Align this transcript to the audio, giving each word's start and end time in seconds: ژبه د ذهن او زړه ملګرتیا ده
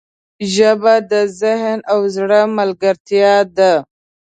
ژبه 0.53 0.93
د 1.11 1.13
ذهن 1.41 1.77
او 1.91 1.99
زړه 2.15 2.39
ملګرتیا 2.57 3.35
ده 3.57 3.73